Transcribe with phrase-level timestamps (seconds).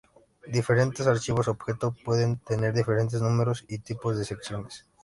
[0.47, 4.87] Diferentes archivos objeto pueden tener diferentes números y tipos de secciones.